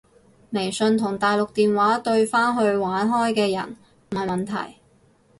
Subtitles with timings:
[0.49, 3.77] 微信同大陸電話對返去玩開嘅人
[4.09, 4.77] 唔係問題